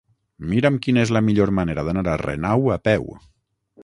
Mira'm 0.51 0.77
quina 0.85 1.03
és 1.07 1.11
la 1.17 1.21
millor 1.27 1.53
manera 1.59 1.83
d'anar 1.89 2.01
a 2.15 2.19
Renau 2.23 2.65
a 2.77 2.79
peu. 2.89 3.07